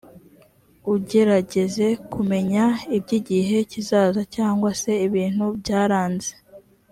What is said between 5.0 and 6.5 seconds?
ibintu byaranze